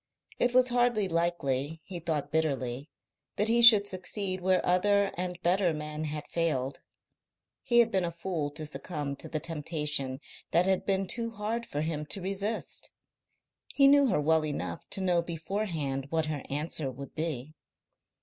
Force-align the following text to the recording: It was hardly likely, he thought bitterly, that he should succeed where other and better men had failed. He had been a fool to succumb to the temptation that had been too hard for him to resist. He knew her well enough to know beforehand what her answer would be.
It 0.39 0.55
was 0.55 0.69
hardly 0.69 1.07
likely, 1.07 1.79
he 1.83 1.99
thought 1.99 2.31
bitterly, 2.31 2.89
that 3.35 3.49
he 3.49 3.61
should 3.61 3.85
succeed 3.87 4.41
where 4.41 4.65
other 4.65 5.11
and 5.15 5.39
better 5.43 5.73
men 5.73 6.05
had 6.05 6.27
failed. 6.27 6.81
He 7.61 7.77
had 7.81 7.91
been 7.91 8.03
a 8.03 8.09
fool 8.11 8.49
to 8.53 8.65
succumb 8.65 9.15
to 9.17 9.29
the 9.29 9.39
temptation 9.39 10.19
that 10.49 10.65
had 10.65 10.87
been 10.87 11.05
too 11.05 11.29
hard 11.29 11.67
for 11.67 11.81
him 11.81 12.07
to 12.07 12.19
resist. 12.19 12.89
He 13.75 13.87
knew 13.87 14.07
her 14.07 14.19
well 14.19 14.43
enough 14.43 14.89
to 14.89 15.01
know 15.01 15.21
beforehand 15.21 16.07
what 16.09 16.25
her 16.25 16.41
answer 16.49 16.89
would 16.89 17.13
be. 17.13 17.53